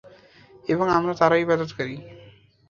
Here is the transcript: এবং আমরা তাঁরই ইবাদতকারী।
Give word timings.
এবং 0.65 0.85
আমরা 0.89 1.13
তাঁরই 1.13 1.41
ইবাদতকারী। 1.41 1.95